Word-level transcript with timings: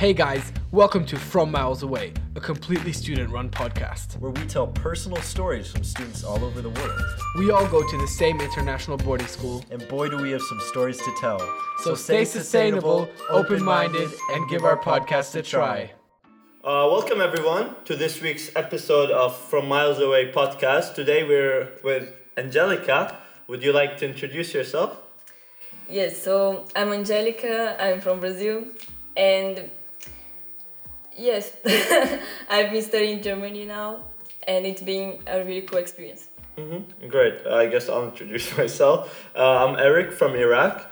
Hey 0.00 0.14
guys, 0.14 0.50
welcome 0.72 1.04
to 1.04 1.18
From 1.18 1.50
Miles 1.50 1.82
Away, 1.82 2.14
a 2.34 2.40
completely 2.40 2.90
student 2.90 3.30
run 3.30 3.50
podcast. 3.50 4.18
where 4.18 4.30
we 4.30 4.46
tell 4.46 4.66
personal 4.66 5.20
stories 5.20 5.70
from 5.70 5.84
students 5.84 6.24
all 6.24 6.42
over 6.42 6.62
the 6.62 6.70
world. 6.70 7.02
We 7.36 7.50
all 7.50 7.66
go 7.66 7.86
to 7.86 7.98
the 7.98 8.06
same 8.06 8.40
international 8.40 8.96
boarding 8.96 9.26
school, 9.26 9.62
And 9.70 9.86
boy, 9.88 10.08
do 10.08 10.16
we 10.16 10.30
have 10.30 10.40
some 10.40 10.58
stories 10.70 10.96
to 10.96 11.14
tell. 11.20 11.38
so 11.82 11.94
stay 11.94 12.24
sustainable, 12.24 13.10
open 13.28 13.62
minded, 13.62 14.10
and 14.32 14.48
give 14.48 14.64
our 14.64 14.78
podcast 14.78 15.34
a 15.34 15.42
try. 15.42 15.90
Uh, 16.64 16.88
welcome 16.90 17.20
everyone 17.20 17.76
to 17.84 17.94
this 17.94 18.22
week's 18.22 18.50
episode 18.56 19.10
of 19.10 19.36
From 19.36 19.68
Miles 19.68 19.98
Away 19.98 20.32
podcast. 20.32 20.94
Today 20.94 21.24
we're 21.24 21.72
with 21.84 22.10
Angelica. 22.38 23.18
Would 23.48 23.62
you 23.62 23.74
like 23.74 23.98
to 23.98 24.06
introduce 24.06 24.54
yourself? 24.54 24.96
Yes, 25.90 26.22
so 26.22 26.64
I'm 26.74 26.90
Angelica, 26.90 27.76
I'm 27.78 28.00
from 28.00 28.20
Brazil, 28.20 28.64
and 29.14 29.70
yes, 31.16 31.52
I've 32.50 32.70
been 32.70 32.82
studying 32.82 33.18
in 33.18 33.22
Germany 33.22 33.64
now, 33.66 34.04
and 34.46 34.66
it's 34.66 34.82
been 34.82 35.18
a 35.26 35.44
really 35.44 35.62
cool 35.62 35.78
experience. 35.78 36.28
Mm-hmm. 36.56 37.08
Great. 37.08 37.46
I 37.46 37.66
guess 37.66 37.88
I'll 37.88 38.04
introduce 38.04 38.56
myself. 38.58 39.26
Uh, 39.34 39.66
I'm 39.66 39.78
Eric 39.78 40.12
from 40.12 40.34
Iraq, 40.34 40.90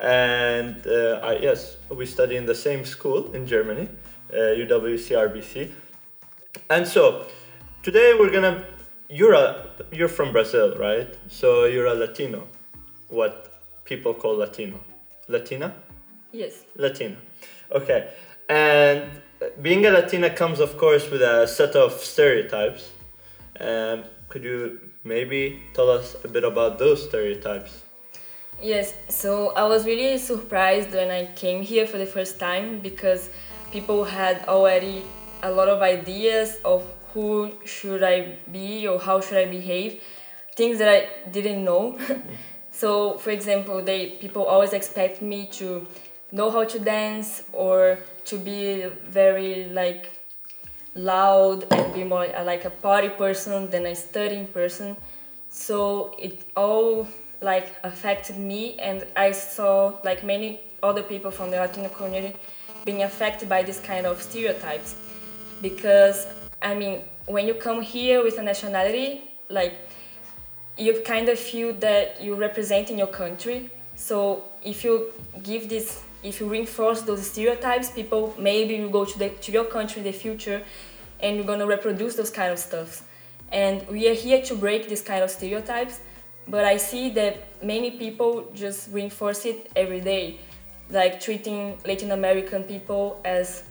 and 0.00 0.86
uh, 0.86 1.20
I, 1.22 1.38
yes, 1.38 1.76
we 1.90 2.06
study 2.06 2.36
in 2.36 2.46
the 2.46 2.54
same 2.54 2.84
school 2.84 3.32
in 3.32 3.46
Germany, 3.46 3.88
uh, 4.32 4.36
UWCRBC. 4.36 5.72
And 6.68 6.86
so 6.86 7.26
today 7.82 8.14
we're 8.18 8.30
gonna. 8.30 8.64
You're 9.08 9.34
a 9.34 9.66
you're 9.90 10.08
from 10.08 10.30
Brazil, 10.32 10.76
right? 10.78 11.08
So 11.28 11.64
you're 11.64 11.86
a 11.86 11.94
Latino, 11.94 12.46
what 13.08 13.52
people 13.84 14.14
call 14.14 14.36
Latino, 14.36 14.78
Latina. 15.26 15.74
Yes, 16.32 16.62
Latina. 16.76 17.16
Okay. 17.72 18.10
And 18.48 19.10
being 19.62 19.86
a 19.86 19.90
Latina 19.90 20.30
comes, 20.30 20.60
of 20.60 20.76
course, 20.76 21.10
with 21.10 21.22
a 21.22 21.46
set 21.46 21.76
of 21.76 21.92
stereotypes. 21.92 22.90
Um, 23.58 24.04
could 24.28 24.44
you 24.44 24.80
maybe 25.04 25.62
tell 25.74 25.90
us 25.90 26.16
a 26.24 26.28
bit 26.28 26.44
about 26.44 26.78
those 26.78 27.04
stereotypes? 27.04 27.82
yes, 28.62 28.94
so 29.08 29.52
I 29.54 29.64
was 29.64 29.86
really 29.86 30.18
surprised 30.18 30.92
when 30.92 31.10
I 31.10 31.26
came 31.32 31.62
here 31.62 31.86
for 31.86 31.98
the 31.98 32.06
first 32.06 32.38
time 32.38 32.80
because 32.80 33.30
people 33.72 34.04
had 34.04 34.44
already 34.48 35.02
a 35.42 35.50
lot 35.50 35.68
of 35.68 35.80
ideas 35.80 36.58
of 36.64 36.84
who 37.14 37.52
should 37.64 38.02
I 38.02 38.36
be 38.52 38.86
or 38.86 38.98
how 39.00 39.20
should 39.20 39.38
I 39.38 39.46
behave, 39.46 40.02
things 40.54 40.78
that 40.78 40.88
I 40.88 41.30
didn't 41.30 41.64
know. 41.64 41.98
So, 42.72 43.18
for 43.18 43.30
example, 43.30 43.82
they 43.82 44.16
people 44.20 44.44
always 44.44 44.72
expect 44.72 45.20
me 45.20 45.46
to 45.58 45.86
know 46.32 46.50
how 46.50 46.64
to 46.64 46.78
dance 46.78 47.42
or 47.52 47.98
to 48.26 48.38
be 48.38 48.86
very 49.06 49.66
like 49.66 50.10
loud 50.94 51.66
and 51.72 51.94
be 51.94 52.04
more 52.04 52.26
uh, 52.34 52.44
like 52.44 52.64
a 52.64 52.70
party 52.70 53.08
person 53.08 53.70
than 53.70 53.86
a 53.86 53.94
studying 53.94 54.46
person. 54.48 54.96
So 55.48 56.14
it 56.18 56.42
all 56.56 57.08
like 57.40 57.74
affected 57.82 58.36
me, 58.36 58.78
and 58.78 59.06
I 59.16 59.32
saw 59.32 59.94
like 60.04 60.24
many 60.24 60.60
other 60.82 61.02
people 61.02 61.30
from 61.30 61.50
the 61.50 61.56
Latino 61.56 61.88
community 61.88 62.36
being 62.84 63.02
affected 63.02 63.48
by 63.48 63.62
this 63.62 63.80
kind 63.80 64.06
of 64.06 64.22
stereotypes 64.22 64.96
because 65.60 66.26
I 66.62 66.74
mean 66.74 67.02
when 67.26 67.46
you 67.46 67.54
come 67.54 67.82
here 67.82 68.24
with 68.24 68.38
a 68.38 68.42
nationality 68.42 69.30
like 69.50 69.78
you 70.78 71.02
kind 71.04 71.28
of 71.28 71.38
feel 71.38 71.74
that 71.74 72.20
you 72.22 72.34
represent 72.34 72.90
in 72.90 72.96
your 72.96 73.06
country. 73.06 73.70
So 73.96 74.44
if 74.62 74.82
you 74.82 75.12
give 75.42 75.68
this, 75.68 76.02
if 76.22 76.40
you 76.40 76.48
reinforce 76.48 77.02
those 77.02 77.26
stereotypes, 77.26 77.90
people 77.90 78.34
maybe 78.38 78.80
will 78.80 78.90
go 78.90 79.04
to 79.04 79.18
the 79.18 79.30
to 79.30 79.52
your 79.52 79.64
country 79.64 80.00
in 80.00 80.04
the 80.04 80.12
future, 80.12 80.62
and 81.20 81.36
you're 81.36 81.46
gonna 81.46 81.66
reproduce 81.66 82.16
those 82.16 82.30
kind 82.30 82.52
of 82.52 82.58
stuffs. 82.58 83.02
And 83.52 83.86
we 83.88 84.08
are 84.08 84.14
here 84.14 84.42
to 84.42 84.54
break 84.54 84.88
this 84.88 85.02
kind 85.02 85.24
of 85.24 85.30
stereotypes, 85.30 86.00
but 86.46 86.64
I 86.64 86.76
see 86.76 87.10
that 87.10 87.62
many 87.64 87.92
people 87.92 88.50
just 88.54 88.90
reinforce 88.92 89.44
it 89.44 89.70
every 89.74 90.00
day, 90.00 90.40
like 90.90 91.20
treating 91.20 91.78
Latin 91.84 92.12
American 92.12 92.62
people 92.64 93.20
as 93.24 93.64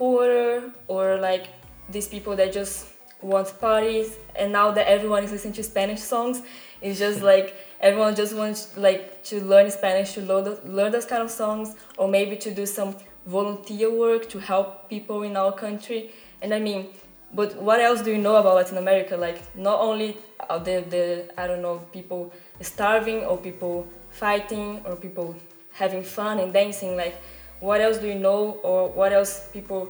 poorer 0.00 0.72
or 0.88 1.18
like 1.18 1.48
these 1.90 2.08
people 2.08 2.36
that 2.36 2.52
just 2.52 2.86
want 3.20 3.52
parties 3.60 4.16
and 4.34 4.50
now 4.50 4.70
that 4.70 4.86
everyone 4.86 5.22
is 5.22 5.30
listening 5.30 5.52
to 5.52 5.62
spanish 5.62 6.00
songs 6.00 6.42
it's 6.80 6.98
just 6.98 7.20
like 7.32 7.54
everyone 7.80 8.14
just 8.14 8.34
wants 8.34 8.76
like 8.76 9.22
to 9.24 9.42
learn 9.44 9.70
spanish 9.70 10.12
to 10.14 10.20
learn 10.20 10.92
those, 10.92 11.04
kind 11.06 11.22
of 11.22 11.30
songs 11.30 11.74
or 11.96 12.08
maybe 12.08 12.36
to 12.36 12.50
do 12.54 12.66
some 12.66 12.94
volunteer 13.26 13.90
work 13.92 14.28
to 14.28 14.38
help 14.38 14.88
people 14.88 15.22
in 15.22 15.36
our 15.36 15.52
country. 15.52 16.12
And 16.42 16.54
i 16.54 16.58
mean 16.58 16.88
but 17.32 17.56
what 17.62 17.80
else 17.80 18.02
do 18.02 18.10
you 18.10 18.18
know 18.18 18.36
about 18.36 18.56
latin 18.56 18.78
america? 18.78 19.16
Like 19.16 19.38
not 19.56 19.80
only 19.80 20.16
are 20.48 20.58
the, 20.58 20.84
the 20.88 21.30
i 21.36 21.46
don't 21.46 21.62
know 21.62 21.78
people 21.92 22.32
starving 22.60 23.24
or 23.24 23.36
people 23.38 23.86
fighting 24.10 24.82
or 24.84 24.96
people 24.96 25.36
having 25.72 26.02
fun 26.02 26.40
and 26.40 26.52
dancing. 26.52 26.96
Like 26.96 27.20
what 27.60 27.80
else 27.80 27.98
do 27.98 28.08
you 28.08 28.18
know 28.18 28.58
or 28.62 28.88
what 28.88 29.12
else 29.12 29.48
people 29.52 29.88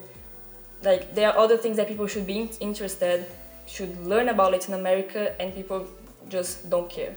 like 0.83 1.15
there 1.15 1.31
are 1.31 1.39
other 1.39 1.57
things 1.57 1.77
that 1.77 1.87
people 1.89 2.07
should 2.07 2.27
be 2.27 2.51
interested 2.61 3.27
should 3.67 3.97
learn 4.05 4.29
about 4.29 4.51
latin 4.51 4.75
america 4.75 5.41
and 5.41 5.55
people 5.55 5.87
just 6.31 6.71
don't 6.71 6.91
care 6.91 7.15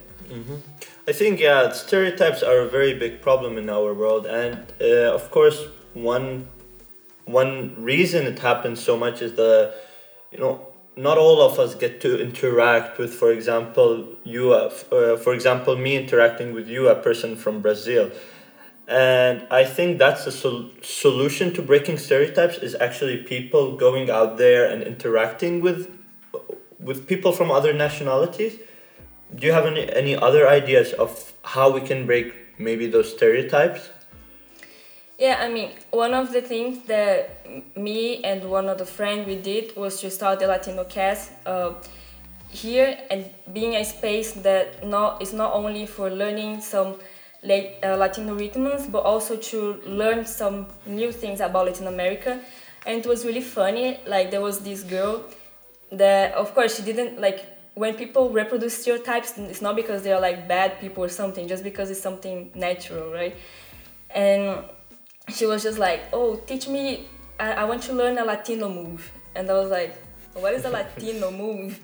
I 1.08 1.12
think 1.12 1.40
yeah, 1.40 1.72
stereotypes 1.72 2.44
are 2.44 2.60
a 2.60 2.70
very 2.70 2.94
big 2.94 3.22
problem 3.22 3.58
in 3.58 3.70
our 3.70 3.94
world, 3.94 4.26
and 4.26 4.58
uh, 4.82 5.14
of 5.14 5.30
course, 5.32 5.66
one 5.94 6.48
one 7.26 7.76
reason 7.78 8.26
it 8.26 8.40
happens 8.40 8.82
so 8.82 8.98
much 8.98 9.22
is 9.22 9.34
the 9.34 9.76
you 10.32 10.40
know 10.40 10.68
not 10.96 11.18
all 11.18 11.42
of 11.42 11.60
us 11.60 11.76
get 11.76 12.02
to 12.02 12.22
interact 12.22 13.00
with, 13.00 13.12
for 13.12 13.32
example, 13.32 14.08
you, 14.24 14.54
uh, 14.54 14.72
uh, 14.92 15.18
for 15.18 15.34
example, 15.34 15.76
me 15.76 15.96
interacting 15.96 16.54
with 16.54 16.68
you, 16.68 16.88
a 16.88 16.94
person 16.94 17.36
from 17.36 17.62
Brazil. 17.62 18.12
And 18.88 19.48
I 19.50 19.64
think 19.66 19.98
that's 19.98 20.26
the 20.26 20.32
sol- 20.32 20.70
solution 20.84 21.52
to 21.56 21.64
breaking 21.64 21.98
stereotypes 21.98 22.58
is 22.58 22.76
actually 22.76 23.18
people 23.24 23.76
going 23.76 24.12
out 24.12 24.38
there 24.38 24.70
and 24.70 24.84
interacting 24.84 25.62
with 25.62 25.90
with 26.80 27.08
people 27.08 27.32
from 27.32 27.50
other 27.50 27.74
nationalities. 27.74 28.60
Do 29.36 29.48
you 29.48 29.54
have 29.54 29.66
any, 29.66 29.92
any 29.92 30.16
other 30.16 30.48
ideas 30.48 30.94
of 30.94 31.34
how 31.44 31.72
we 31.72 31.82
can 31.82 32.06
break 32.06 32.34
maybe 32.60 32.88
those 32.88 33.12
stereotypes? 33.14 33.90
yeah 35.20 35.38
i 35.42 35.48
mean 35.48 35.70
one 35.92 36.14
of 36.14 36.34
the 36.34 36.42
things 36.42 36.86
that 36.88 37.46
me 37.78 38.24
and 38.24 38.44
one 38.50 38.68
of 38.68 38.78
the 38.78 38.86
friends 38.86 39.28
we 39.28 39.36
did 39.36 39.76
was 39.76 40.02
to 40.02 40.10
start 40.10 40.40
the 40.40 40.48
latino 40.48 40.84
cast 40.84 41.32
uh, 41.46 41.72
here 42.50 42.98
and 43.10 43.30
being 43.54 43.76
a 43.76 43.86
space 43.86 44.34
that 44.34 44.86
not 44.86 45.22
is 45.22 45.32
not 45.34 45.54
only 45.54 45.86
for 45.86 46.10
learning 46.10 46.62
some 46.62 46.96
late, 47.44 47.78
uh, 47.84 47.96
latino 47.96 48.34
rhythms 48.34 48.88
but 48.88 49.04
also 49.04 49.36
to 49.36 49.82
learn 49.86 50.26
some 50.26 50.66
new 50.86 51.12
things 51.12 51.42
about 51.42 51.68
latin 51.68 51.88
america 51.88 52.40
and 52.86 52.98
it 52.98 53.08
was 53.08 53.24
really 53.24 53.42
funny 53.42 54.00
like 54.08 54.32
there 54.32 54.42
was 54.42 54.60
this 54.60 54.82
girl 54.84 55.24
that 55.92 56.34
of 56.34 56.54
course 56.56 56.76
she 56.78 56.82
didn't 56.84 57.22
like 57.22 57.53
when 57.76 57.96
people 57.96 58.30
reproduce 58.30 58.78
stereotypes 58.82 59.38
it's 59.38 59.62
not 59.62 59.76
because 59.76 60.04
they're 60.04 60.20
like 60.20 60.48
bad 60.48 60.80
people 60.80 61.04
or 61.04 61.10
something 61.10 61.48
just 61.48 61.64
because 61.64 61.90
it's 61.90 62.02
something 62.02 62.52
natural 62.56 63.12
right? 63.12 63.36
And 64.14 64.64
she 65.30 65.46
was 65.46 65.64
just 65.64 65.80
like 65.80 66.02
oh 66.14 66.36
teach 66.36 66.68
me 66.68 67.08
i, 67.40 67.54
I 67.54 67.64
want 67.64 67.82
to 67.84 67.94
learn 67.94 68.18
a 68.18 68.26
latino 68.26 68.70
move. 68.70 69.12
And 69.36 69.50
i 69.50 69.54
was 69.54 69.70
like 69.70 69.96
what 70.34 70.54
is 70.54 70.66
a 70.66 70.70
latino 70.70 71.32
move? 71.46 71.80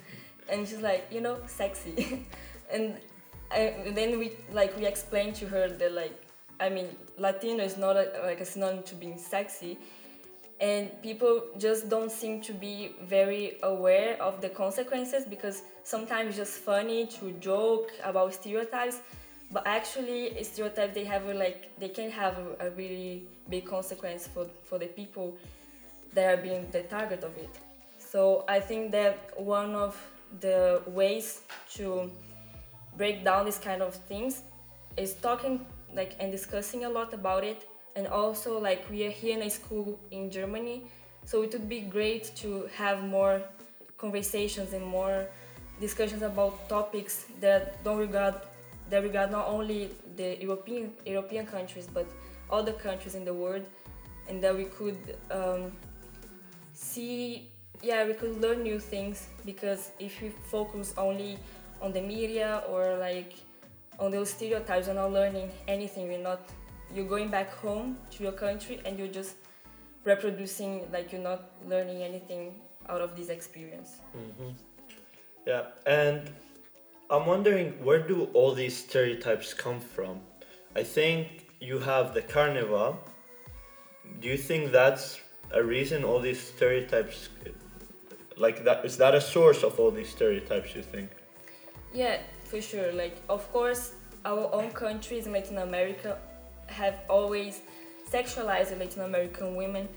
And 0.50 0.68
she's 0.68 0.82
like 0.82 1.08
you 1.12 1.22
know 1.22 1.38
sexy. 1.48 2.26
And 2.72 2.98
I, 3.52 3.74
then 3.96 4.20
we 4.20 4.34
like 4.52 4.78
we 4.78 4.86
explained 4.86 5.36
to 5.36 5.48
her 5.48 5.70
that 5.70 5.92
like 5.92 6.14
i 6.60 6.70
mean 6.70 6.88
latino 7.18 7.64
is 7.64 7.78
not 7.78 7.96
a, 7.96 8.12
like 8.24 8.42
a 8.42 8.46
synonym 8.46 8.84
to 8.84 8.96
being 8.96 9.18
sexy 9.18 9.78
and 10.60 11.02
people 11.02 11.44
just 11.58 11.88
don't 11.90 12.12
seem 12.12 12.42
to 12.42 12.54
be 12.54 12.96
very 13.04 13.58
aware 13.64 14.22
of 14.22 14.42
the 14.42 14.50
consequences 14.50 15.24
because 15.26 15.62
sometimes 15.84 16.30
it's 16.30 16.38
just 16.38 16.60
funny 16.60 17.08
to 17.08 17.32
joke 17.40 17.92
about 18.04 18.34
stereotypes 18.34 19.00
but 19.52 19.66
actually 19.66 20.44
stereotypes 20.44 20.94
they 20.94 21.06
have 21.06 21.26
a, 21.28 21.34
like 21.34 21.72
they 21.80 21.90
can 21.90 22.12
have 22.12 22.38
a, 22.38 22.68
a 22.68 22.70
really 22.72 23.24
big 23.50 23.66
consequence 23.66 24.28
for, 24.28 24.48
for 24.64 24.78
the 24.78 24.88
people 24.88 25.36
that 26.14 26.34
are 26.34 26.42
being 26.42 26.68
the 26.72 26.82
target 26.84 27.24
of 27.24 27.36
it. 27.38 27.50
So 27.98 28.44
i 28.48 28.60
think 28.60 28.92
that 28.92 29.40
one 29.40 29.76
of 29.76 29.96
the 30.42 30.82
ways 30.88 31.42
to 31.76 32.12
break 32.98 33.24
down 33.24 33.46
these 33.46 33.58
kind 33.58 33.82
of 33.82 33.96
things 33.96 34.44
is 34.98 35.14
talking 35.14 35.66
like 35.94 36.16
and 36.20 36.32
discussing 36.32 36.84
a 36.84 36.90
lot 36.90 37.14
about 37.14 37.44
it 37.44 37.69
and 37.96 38.08
also 38.08 38.60
like 38.60 38.86
we 38.90 39.06
are 39.06 39.12
here 39.12 39.36
in 39.36 39.44
a 39.44 39.50
school 39.50 40.00
in 40.12 40.30
germany 40.30 40.84
so 41.26 41.42
it 41.42 41.52
would 41.54 41.70
be 41.70 41.82
great 41.82 42.32
to 42.36 42.70
have 42.76 43.04
more 43.04 43.42
conversations 43.98 44.74
and 44.74 44.86
more 44.86 45.28
discussions 45.80 46.22
about 46.22 46.68
topics 46.70 47.26
that 47.40 47.84
don't 47.84 47.98
regard 47.98 48.36
that 48.90 49.04
regard 49.04 49.32
not 49.32 49.48
only 49.48 49.90
the 50.16 50.38
european 50.42 50.92
european 51.06 51.46
countries 51.46 51.88
but 51.94 52.08
other 52.52 52.74
countries 52.74 53.16
in 53.16 53.24
the 53.26 53.34
world 53.34 53.66
and 54.28 54.44
that 54.44 54.56
we 54.56 54.66
could 54.66 55.18
um, 55.32 55.72
see 56.74 57.50
yeah 57.82 58.06
we 58.06 58.14
could 58.14 58.40
learn 58.42 58.64
new 58.64 58.80
things 58.80 59.28
because 59.46 59.92
if 60.00 60.22
we 60.22 60.30
focus 60.30 60.94
only 60.98 61.38
on 61.82 61.94
the 61.94 62.02
media 62.02 62.64
or 62.70 62.98
like 62.98 63.34
on 64.00 64.12
those 64.12 64.30
stereotypes 64.30 64.88
we're 64.88 64.94
not 64.94 65.12
learning 65.12 65.52
anything 65.68 66.08
we're 66.08 66.18
not 66.18 66.42
you're 66.94 67.06
going 67.06 67.30
back 67.30 67.52
home 67.52 67.98
to 68.12 68.24
your 68.24 68.32
country 68.32 68.82
and 68.86 68.98
you're 68.98 69.08
just 69.08 69.36
reproducing 70.04 70.88
like 70.92 71.12
you're 71.12 71.22
not 71.22 71.52
learning 71.68 72.02
anything 72.04 72.56
out 72.88 73.02
of 73.02 73.16
this 73.16 73.30
experience 73.30 74.02
hmm 74.14 74.50
Yeah, 75.46 75.66
and 75.86 76.30
I'm 77.10 77.26
wondering 77.26 77.74
where 77.84 78.00
do 78.00 78.26
all 78.34 78.54
these 78.54 78.78
stereotypes 78.78 79.54
come 79.54 79.80
from? 79.80 80.20
I 80.76 80.84
think 80.84 81.48
you 81.60 81.80
have 81.80 82.14
the 82.14 82.22
carnival. 82.22 83.00
Do 84.22 84.28
you 84.28 84.38
think 84.38 84.72
that's 84.72 85.20
a 85.52 85.64
reason 85.64 86.04
all 86.04 86.20
these 86.20 86.40
stereotypes, 86.40 87.30
like 88.38 88.64
that, 88.64 88.86
is 88.86 88.98
that 88.98 89.16
a 89.16 89.22
source 89.22 89.64
of 89.64 89.80
all 89.80 89.92
these 89.92 90.10
stereotypes? 90.10 90.76
You 90.76 90.84
think? 90.84 91.10
Yeah, 91.94 92.18
for 92.44 92.62
sure. 92.62 92.92
Like, 92.94 93.18
of 93.28 93.52
course, 93.52 93.94
our 94.26 94.54
own 94.54 94.70
countries 94.72 95.26
in 95.26 95.34
Latin 95.34 95.58
America 95.58 96.20
have 96.70 97.00
always 97.10 97.62
sexualized 98.10 98.78
Latin 98.80 99.02
American 99.04 99.56
women 99.56 99.88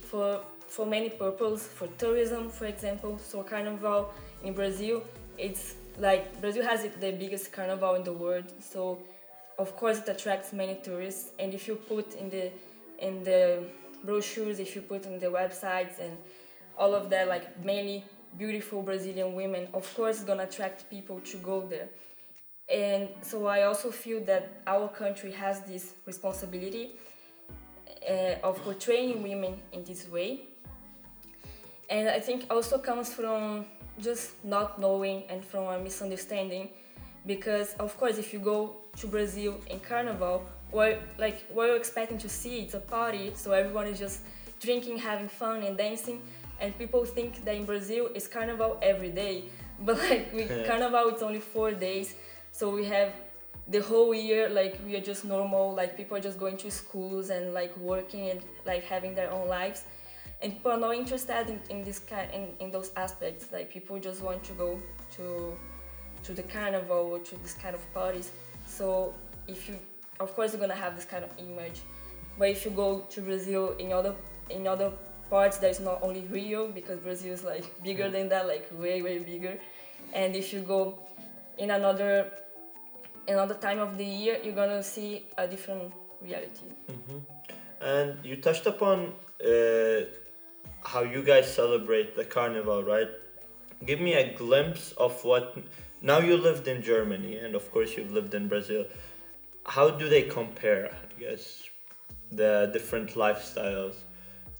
for 0.00 0.40
for 0.66 0.84
many 0.84 1.08
purposes, 1.08 1.66
for 1.66 1.86
tourism, 1.98 2.50
for 2.50 2.66
example. 2.66 3.18
So 3.18 3.42
Carnival 3.42 4.12
in 4.44 4.52
Brazil, 4.52 5.02
it's 5.38 5.74
like 5.98 6.40
Brazil 6.40 6.62
has 6.64 6.82
the 7.00 7.12
biggest 7.12 7.52
carnival 7.52 7.94
in 7.94 8.04
the 8.04 8.12
world. 8.12 8.44
So 8.60 8.98
of 9.58 9.74
course 9.76 9.98
it 9.98 10.08
attracts 10.08 10.52
many 10.52 10.76
tourists. 10.76 11.30
And 11.38 11.54
if 11.54 11.66
you 11.66 11.76
put 11.76 12.14
in 12.14 12.30
the 12.30 12.50
in 12.98 13.24
the 13.24 13.64
brochures, 14.04 14.58
if 14.58 14.74
you 14.76 14.82
put 14.82 15.06
in 15.06 15.18
the 15.18 15.26
websites 15.26 15.98
and 16.00 16.16
all 16.76 16.94
of 16.94 17.10
that, 17.10 17.28
like 17.28 17.64
many 17.64 18.04
beautiful 18.36 18.82
Brazilian 18.82 19.34
women, 19.34 19.68
of 19.74 19.92
course 19.96 20.16
it's 20.16 20.24
gonna 20.24 20.44
attract 20.44 20.88
people 20.90 21.20
to 21.20 21.36
go 21.38 21.66
there. 21.66 21.88
And 22.72 23.08
so 23.22 23.46
I 23.46 23.62
also 23.62 23.90
feel 23.90 24.20
that 24.24 24.60
our 24.66 24.88
country 24.88 25.32
has 25.32 25.60
this 25.62 25.94
responsibility 26.04 26.90
uh, 28.08 28.34
of 28.42 28.56
portraying 28.62 29.22
women 29.22 29.54
in 29.72 29.84
this 29.84 30.08
way. 30.08 30.42
And 31.88 32.08
I 32.08 32.20
think 32.20 32.46
also 32.50 32.78
comes 32.78 33.12
from 33.14 33.64
just 34.00 34.32
not 34.44 34.78
knowing 34.78 35.24
and 35.30 35.42
from 35.44 35.64
a 35.68 35.78
misunderstanding 35.78 36.68
because 37.26 37.74
of 37.74 37.96
course 37.96 38.16
if 38.18 38.32
you 38.32 38.38
go 38.38 38.76
to 38.96 39.06
Brazil 39.08 39.60
in 39.68 39.80
carnival 39.80 40.44
what 40.70 41.00
like 41.18 41.44
what 41.50 41.66
you're 41.66 41.76
expecting 41.76 42.16
to 42.18 42.28
see 42.28 42.60
it's 42.60 42.74
a 42.74 42.78
party 42.78 43.32
so 43.34 43.50
everyone 43.50 43.88
is 43.88 43.98
just 43.98 44.20
drinking 44.60 44.98
having 44.98 45.28
fun 45.28 45.64
and 45.64 45.76
dancing 45.76 46.22
and 46.60 46.76
people 46.78 47.04
think 47.04 47.44
that 47.44 47.56
in 47.56 47.64
Brazil 47.64 48.08
it's 48.14 48.28
carnival 48.28 48.78
every 48.82 49.10
day 49.10 49.44
but 49.80 49.98
like 49.98 50.32
with 50.32 50.48
Yeah. 50.50 50.64
carnival 50.64 51.08
it's 51.08 51.22
only 51.22 51.40
four 51.40 51.72
days 51.72 52.14
so 52.58 52.68
we 52.74 52.84
have 52.86 53.12
the 53.68 53.80
whole 53.80 54.12
year 54.12 54.48
like 54.48 54.80
we 54.84 54.96
are 54.96 55.00
just 55.00 55.24
normal 55.24 55.72
like 55.72 55.96
people 55.96 56.16
are 56.16 56.20
just 56.20 56.40
going 56.40 56.56
to 56.56 56.72
schools 56.72 57.30
and 57.30 57.54
like 57.54 57.76
working 57.76 58.30
and 58.30 58.40
like 58.66 58.82
having 58.82 59.14
their 59.14 59.30
own 59.30 59.46
lives. 59.46 59.84
And 60.42 60.54
people 60.54 60.72
are 60.72 60.80
not 60.80 60.96
interested 60.96 61.48
in, 61.48 61.60
in 61.70 61.84
this 61.84 62.00
kind 62.00 62.28
in, 62.32 62.48
in 62.58 62.72
those 62.72 62.90
aspects 62.96 63.52
like 63.52 63.70
people 63.70 64.00
just 64.00 64.22
want 64.22 64.42
to 64.42 64.52
go 64.54 64.82
to 65.18 65.56
to 66.24 66.32
the 66.34 66.42
carnival 66.42 66.96
or 67.12 67.20
to 67.20 67.36
this 67.36 67.52
kind 67.52 67.76
of 67.76 67.94
parties. 67.94 68.32
So 68.66 69.14
if 69.46 69.68
you 69.68 69.76
of 70.18 70.34
course 70.34 70.52
you're 70.52 70.60
gonna 70.60 70.74
have 70.74 70.96
this 70.96 71.04
kind 71.04 71.22
of 71.22 71.30
image. 71.38 71.82
But 72.40 72.48
if 72.48 72.64
you 72.64 72.72
go 72.72 73.06
to 73.08 73.20
brazil 73.20 73.76
in 73.78 73.92
other 73.92 74.16
in 74.50 74.66
other 74.66 74.90
parts 75.30 75.58
there's 75.58 75.78
not 75.78 76.00
only 76.02 76.22
rio 76.22 76.66
because 76.66 76.98
brazil 76.98 77.34
is 77.34 77.44
like 77.44 77.66
bigger 77.84 78.10
than 78.10 78.28
that 78.30 78.48
like 78.48 78.68
way 78.72 79.00
way 79.00 79.20
bigger. 79.20 79.60
And 80.12 80.34
if 80.34 80.52
you 80.52 80.62
go 80.62 80.98
in 81.58 81.72
another 81.72 82.32
another 83.28 83.54
time 83.54 83.78
of 83.78 83.96
the 83.98 84.04
year 84.04 84.38
you're 84.42 84.54
gonna 84.54 84.82
see 84.82 85.26
a 85.36 85.46
different 85.46 85.92
reality 86.22 86.66
And 87.80 88.18
you 88.24 88.36
touched 88.36 88.66
upon 88.66 89.12
uh, 89.44 90.00
how 90.82 91.02
you 91.02 91.22
guys 91.22 91.52
celebrate 91.52 92.16
the 92.16 92.24
carnival, 92.24 92.82
right? 92.82 93.08
Give 93.86 94.00
me 94.00 94.14
a 94.14 94.34
glimpse 94.34 94.92
of 94.92 95.24
what. 95.24 95.56
Now 96.02 96.18
you 96.18 96.36
lived 96.36 96.66
in 96.66 96.82
Germany, 96.82 97.36
and 97.36 97.54
of 97.54 97.70
course 97.70 97.96
you've 97.96 98.10
lived 98.10 98.34
in 98.34 98.48
Brazil. 98.48 98.84
How 99.64 99.90
do 99.90 100.08
they 100.08 100.22
compare? 100.22 100.90
I 100.90 101.20
guess 101.20 101.62
the 102.32 102.70
different 102.72 103.10
lifestyles 103.10 103.96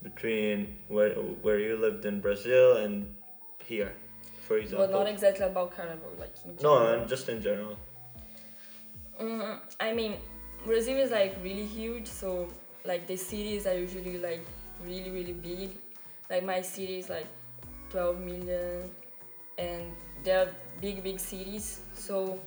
between 0.03 0.77
where 0.89 1.15
where 1.45 1.59
you 1.59 1.77
lived 1.77 2.05
in 2.05 2.21
Brazil 2.21 2.77
and 2.77 3.15
here, 3.65 3.93
for 4.47 4.59
example. 4.59 4.87
but 4.87 4.93
not 4.93 5.09
exactly 5.09 5.47
about 5.47 5.75
carnival 5.77 6.13
like 6.19 6.35
in 6.45 6.57
no, 6.63 7.05
just 7.07 7.29
in 7.29 7.43
general. 7.43 7.77
Mm, 9.21 9.59
I 9.81 9.93
mean, 9.93 10.17
Brazil 10.65 10.97
is 10.97 11.11
like 11.11 11.37
really 11.43 11.67
huge, 11.67 12.07
so 12.07 12.49
like 12.85 13.07
the 13.07 13.17
cities 13.17 13.67
are 13.67 13.75
usually 13.75 14.19
like 14.19 14.45
really 14.85 15.11
really 15.11 15.33
big. 15.33 15.71
Like 16.31 16.45
my 16.45 16.63
city 16.63 16.99
is 16.99 17.09
like 17.09 17.27
12 17.91 18.21
million, 18.21 18.91
and 19.59 19.83
they're 20.25 20.55
big 20.81 21.03
big 21.03 21.19
cities. 21.19 21.81
So 21.95 22.39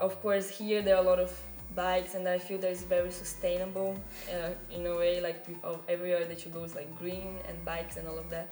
of 0.00 0.20
course 0.20 0.48
here 0.48 0.82
there 0.82 0.96
are 0.96 1.04
a 1.04 1.06
lot 1.06 1.20
of 1.20 1.32
bikes, 1.74 2.14
and 2.14 2.28
I 2.28 2.38
feel 2.38 2.58
that 2.58 2.70
it's 2.70 2.82
very 2.82 3.10
sustainable 3.10 3.96
uh, 4.30 4.50
in 4.70 4.86
a 4.86 4.96
way. 4.96 5.20
Like 5.20 5.46
everywhere 5.88 6.26
that 6.26 6.44
you 6.44 6.50
go 6.50 6.64
is 6.64 6.74
like 6.74 6.94
green 6.98 7.38
and 7.48 7.64
bikes 7.64 7.96
and 7.96 8.06
all 8.08 8.18
of 8.18 8.28
that. 8.30 8.48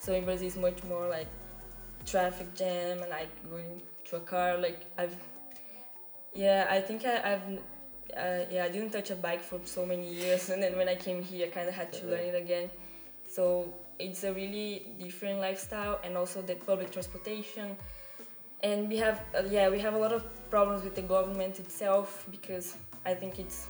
So 0.00 0.14
in 0.14 0.24
Brazil 0.24 0.48
it's 0.48 0.56
much 0.56 0.82
more 0.84 1.08
like 1.08 1.28
traffic 2.06 2.54
jam 2.54 3.02
and 3.02 3.10
like 3.10 3.30
going 3.50 3.82
to 4.06 4.16
a 4.16 4.20
car. 4.20 4.56
Like 4.56 4.86
I've 4.96 5.16
yeah, 6.34 6.66
I 6.70 6.80
think 6.80 7.04
I, 7.04 7.32
I've 7.32 7.58
uh, 8.16 8.44
yeah 8.50 8.64
I 8.64 8.68
didn't 8.68 8.90
touch 8.90 9.10
a 9.10 9.16
bike 9.16 9.42
for 9.42 9.60
so 9.64 9.84
many 9.84 10.12
years, 10.12 10.50
and 10.52 10.62
then 10.62 10.76
when 10.76 10.88
I 10.88 10.94
came 10.94 11.22
here, 11.22 11.46
I 11.46 11.50
kind 11.50 11.68
of 11.68 11.74
had 11.74 11.92
to 11.94 12.06
learn 12.06 12.20
it 12.20 12.34
again. 12.34 12.70
So 13.30 13.74
it's 13.98 14.24
a 14.24 14.32
really 14.32 14.86
different 14.98 15.40
lifestyle, 15.40 16.00
and 16.04 16.16
also 16.16 16.42
the 16.42 16.54
public 16.54 16.90
transportation. 16.90 17.76
And 18.62 18.88
we 18.88 18.96
have 18.96 19.22
uh, 19.36 19.42
yeah 19.48 19.68
we 19.68 19.78
have 19.78 19.94
a 19.94 19.98
lot 19.98 20.12
of 20.12 20.24
problems 20.50 20.82
with 20.82 20.94
the 20.94 21.02
government 21.02 21.60
itself 21.60 22.26
because 22.30 22.76
I 23.06 23.14
think 23.14 23.38
it's 23.38 23.68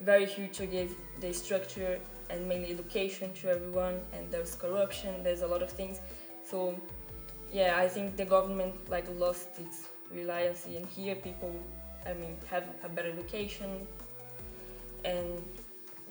very 0.00 0.26
huge 0.26 0.56
to 0.58 0.66
give 0.66 0.94
the 1.20 1.32
structure 1.32 1.98
and 2.28 2.48
mainly 2.48 2.70
education 2.70 3.32
to 3.34 3.50
everyone, 3.50 4.00
and 4.12 4.30
there's 4.30 4.54
corruption. 4.56 5.22
There's 5.22 5.42
a 5.42 5.46
lot 5.46 5.62
of 5.62 5.70
things. 5.70 6.00
So 6.44 6.74
yeah, 7.52 7.76
I 7.76 7.88
think 7.88 8.16
the 8.16 8.24
government 8.24 8.74
like 8.90 9.06
lost 9.18 9.48
its 9.58 9.88
reliance, 10.10 10.66
and 10.66 10.86
here 10.86 11.14
people, 11.16 11.54
I 12.06 12.14
mean, 12.14 12.36
have 12.50 12.64
a 12.84 12.88
better 12.88 13.10
education, 13.10 13.86
and 15.04 15.42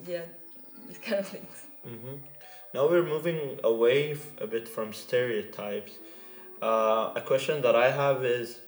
yeah, 0.06 0.22
these 0.88 0.98
kind 1.08 1.20
of 1.20 1.28
things. 1.28 1.68
hmm 1.84 2.16
Now 2.74 2.88
we're 2.90 3.04
moving 3.06 3.60
away 3.64 4.12
f- 4.12 4.42
a 4.42 4.48
bit 4.48 4.68
from 4.68 4.94
stereotypes. 4.94 5.94
Uh, 6.62 7.12
a 7.16 7.22
question 7.22 7.62
that 7.62 7.76
I 7.76 7.92
have 7.92 8.26
is 8.26 8.60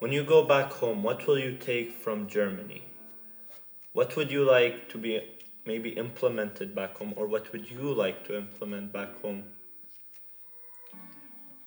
when 0.00 0.12
you 0.12 0.22
go 0.24 0.44
back 0.44 0.72
home, 0.72 1.02
what 1.02 1.26
will 1.26 1.38
you 1.38 1.56
take 1.56 1.92
from 1.92 2.28
Germany? 2.28 2.82
What 3.92 4.14
would 4.16 4.30
you 4.30 4.44
like 4.44 4.88
to 4.90 4.98
be 4.98 5.20
maybe 5.64 5.90
implemented 5.90 6.74
back 6.74 6.96
home, 6.98 7.14
or 7.16 7.26
what 7.26 7.50
would 7.52 7.68
you 7.70 7.92
like 7.92 8.24
to 8.26 8.36
implement 8.36 8.92
back 8.92 9.20
home? 9.22 9.44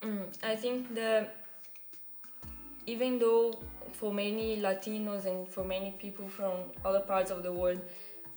Mm, 0.02 0.28
I 0.42 0.56
think 0.56 0.94
that 0.94 1.39
even 2.90 3.20
though 3.20 3.54
for 3.92 4.12
many 4.12 4.60
Latinos 4.60 5.24
and 5.24 5.48
for 5.48 5.64
many 5.64 5.92
people 5.92 6.28
from 6.28 6.54
other 6.84 7.00
parts 7.00 7.30
of 7.30 7.44
the 7.44 7.52
world, 7.52 7.80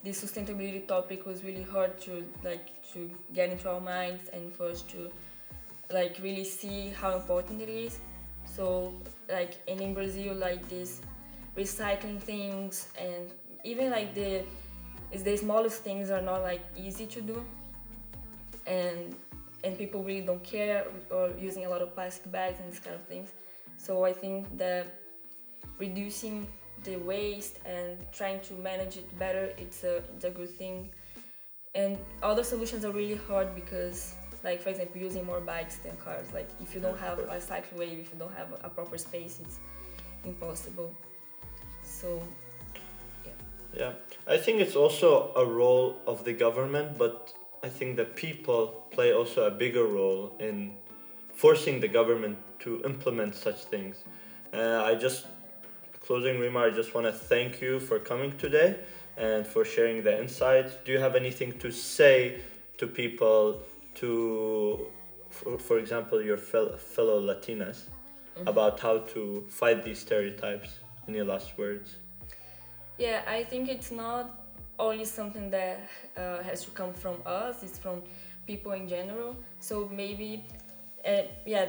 this 0.03 0.23
sustainability 0.23 0.87
topic 0.87 1.25
was 1.25 1.43
really 1.43 1.63
hard 1.63 1.99
to 2.01 2.23
like 2.43 2.67
to 2.93 3.09
get 3.33 3.49
into 3.49 3.67
our 3.69 3.79
minds 3.81 4.29
and 4.31 4.53
for 4.53 4.67
us 4.67 4.83
to 4.83 5.09
like 5.91 6.19
really 6.21 6.43
see 6.43 6.89
how 7.01 7.15
important 7.15 7.61
it 7.61 7.69
is. 7.69 7.99
So 8.45 8.93
like 9.27 9.57
and 9.67 9.81
in 9.81 9.93
Brazil, 9.95 10.35
like 10.35 10.69
this 10.69 11.01
recycling 11.57 12.19
things 12.19 12.89
and 12.99 13.31
even 13.63 13.89
like 13.89 14.13
the 14.13 14.43
is 15.11 15.23
the 15.23 15.35
smallest 15.37 15.81
things 15.83 16.11
are 16.11 16.21
not 16.21 16.41
like 16.43 16.61
easy 16.75 17.07
to 17.07 17.21
do 17.21 17.43
and 18.67 19.15
and 19.63 19.77
people 19.77 20.03
really 20.03 20.25
don't 20.25 20.43
care 20.43 20.85
or 21.09 21.31
using 21.39 21.65
a 21.65 21.69
lot 21.69 21.81
of 21.81 21.93
plastic 21.95 22.31
bags 22.31 22.59
and 22.59 22.71
these 22.71 22.79
kind 22.79 22.95
of 22.95 23.05
things. 23.07 23.29
So 23.83 24.05
I 24.05 24.13
think 24.13 24.57
that 24.57 24.87
reducing 25.77 26.47
the 26.85 26.95
waste 26.95 27.59
and 27.65 27.97
trying 28.13 28.39
to 28.41 28.53
manage 28.53 28.95
it 28.95 29.19
better, 29.19 29.51
it's 29.57 29.83
a, 29.83 29.97
it's 30.15 30.23
a 30.23 30.29
good 30.29 30.49
thing. 30.49 30.89
And 31.75 31.97
other 32.21 32.45
solutions 32.45 32.85
are 32.85 32.91
really 32.91 33.19
hard 33.27 33.53
because, 33.55 34.15
like 34.41 34.61
for 34.61 34.69
example, 34.69 35.01
using 35.01 35.25
more 35.25 35.41
bikes 35.41 35.75
than 35.77 35.97
cars. 35.97 36.31
Like 36.33 36.49
if 36.61 36.73
you 36.73 36.79
don't 36.79 36.97
have 36.97 37.19
a 37.19 37.39
cycleway, 37.51 37.99
if 37.99 38.13
you 38.13 38.19
don't 38.19 38.33
have 38.35 38.53
a 38.63 38.69
proper 38.69 38.97
space, 38.97 39.39
it's 39.43 39.59
impossible. 40.23 40.95
So 41.83 42.21
Yeah. 43.25 43.31
Yeah 43.81 43.93
i 44.27 44.37
think 44.37 44.61
it's 44.61 44.77
also 44.77 45.33
a 45.35 45.45
role 45.45 45.97
of 46.07 46.23
the 46.23 46.31
government, 46.31 46.97
but 46.97 47.33
I 47.63 47.69
think 47.69 47.97
the 47.97 48.05
people 48.05 48.87
play 48.91 49.13
also 49.13 49.47
a 49.47 49.51
bigger 49.51 49.85
role 49.85 50.35
in 50.39 50.71
forcing 51.33 51.79
the 51.79 51.87
government 51.87 52.37
to 52.59 52.81
implement 52.85 53.35
such 53.35 53.65
things. 53.65 54.03
Uh, 54.53 54.83
I 54.83 54.95
just, 54.95 55.25
closing 55.99 56.39
remark, 56.39 56.73
I 56.73 56.75
just 56.75 56.93
want 56.93 57.07
to 57.07 57.13
thank 57.13 57.61
you 57.61 57.79
for 57.79 57.99
coming 57.99 58.37
today 58.37 58.77
and 59.17 59.45
for 59.45 59.65
sharing 59.65 60.03
the 60.03 60.19
insights. 60.21 60.77
Do 60.85 60.91
you 60.91 60.99
have 60.99 61.15
anything 61.15 61.57
to 61.59 61.71
say 61.71 62.39
to 62.77 62.87
people, 62.87 63.61
to, 63.95 64.87
for, 65.29 65.57
for 65.57 65.79
example, 65.79 66.21
your 66.21 66.37
fel- 66.37 66.77
fellow 66.77 67.21
Latinas, 67.21 67.83
mm-hmm. 68.37 68.47
about 68.47 68.79
how 68.79 68.99
to 68.99 69.45
fight 69.49 69.83
these 69.83 69.99
stereotypes? 69.99 70.79
Any 71.07 71.21
last 71.21 71.57
words? 71.57 71.97
Yeah, 72.97 73.23
I 73.27 73.43
think 73.43 73.69
it's 73.69 73.91
not 73.91 74.39
only 74.79 75.05
something 75.05 75.49
that 75.49 75.81
uh, 76.15 76.41
has 76.43 76.63
to 76.65 76.71
come 76.71 76.93
from 76.93 77.17
us, 77.25 77.61
it's 77.61 77.77
from 77.77 78.01
people 78.47 78.71
in 78.71 78.87
general. 78.87 79.35
So 79.59 79.89
maybe, 79.91 80.45
uh, 81.07 81.23
yeah, 81.45 81.67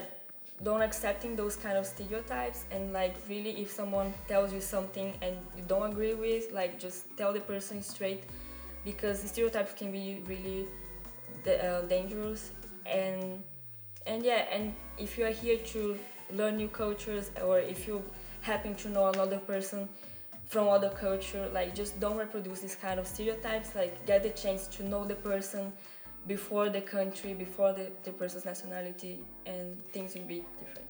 don't 0.62 0.82
accepting 0.82 1.34
those 1.36 1.56
kind 1.56 1.76
of 1.76 1.86
stereotypes 1.86 2.64
and 2.70 2.92
like 2.92 3.16
really 3.28 3.60
if 3.60 3.70
someone 3.70 4.14
tells 4.28 4.52
you 4.52 4.60
something 4.60 5.12
and 5.20 5.36
you 5.56 5.62
don't 5.66 5.90
agree 5.90 6.14
with, 6.14 6.52
like 6.52 6.78
just 6.78 7.16
tell 7.16 7.32
the 7.32 7.40
person 7.40 7.82
straight 7.82 8.24
because 8.84 9.20
stereotypes 9.20 9.72
can 9.72 9.90
be 9.90 10.22
really 10.26 10.66
uh, 11.46 11.80
dangerous 11.82 12.52
and 12.86 13.42
and 14.06 14.24
yeah 14.24 14.46
and 14.52 14.74
if 14.98 15.18
you 15.18 15.24
are 15.24 15.30
here 15.30 15.58
to 15.58 15.98
learn 16.32 16.56
new 16.56 16.68
cultures 16.68 17.30
or 17.44 17.58
if 17.58 17.86
you 17.86 18.02
happen 18.40 18.74
to 18.74 18.88
know 18.88 19.06
another 19.06 19.38
person 19.38 19.88
from 20.46 20.68
other 20.68 20.90
culture 20.90 21.48
like 21.52 21.74
just 21.74 21.98
don't 22.00 22.16
reproduce 22.16 22.60
this 22.60 22.74
kind 22.74 23.00
of 23.00 23.06
stereotypes 23.06 23.74
like 23.74 24.04
get 24.06 24.22
the 24.22 24.30
chance 24.30 24.66
to 24.66 24.82
know 24.84 25.04
the 25.04 25.14
person 25.14 25.72
before 26.26 26.68
the 26.68 26.80
country 26.80 27.34
before 27.34 27.72
the, 27.72 27.90
the 28.02 28.12
person's 28.12 28.44
nationality 28.44 29.20
and 29.46 29.84
things 29.92 30.14
will 30.14 30.22
be 30.22 30.44
different. 30.58 30.88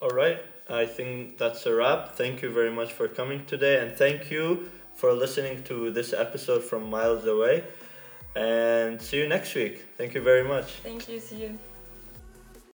All 0.00 0.10
right 0.10 0.40
i 0.70 0.84
think 0.84 1.38
that's 1.38 1.64
a 1.66 1.74
wrap. 1.74 2.14
Thank 2.14 2.42
you 2.42 2.50
very 2.50 2.70
much 2.70 2.92
for 2.92 3.08
coming 3.08 3.44
today 3.46 3.80
and 3.80 3.92
thank 3.92 4.30
you 4.30 4.70
for 4.94 5.12
listening 5.12 5.62
to 5.64 5.90
this 5.90 6.12
episode 6.12 6.62
from 6.62 6.90
miles 6.90 7.24
away. 7.24 7.64
And 8.36 9.00
see 9.00 9.18
you 9.18 9.28
next 9.28 9.54
week. 9.54 9.84
Thank 9.96 10.14
you 10.14 10.20
very 10.20 10.46
much. 10.46 10.66
Thank 10.82 11.08
you 11.08 11.18
see 11.20 11.36
you 11.36 11.58